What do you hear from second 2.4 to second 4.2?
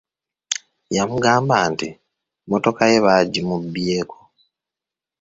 mmotoka ye baagimubbyeko.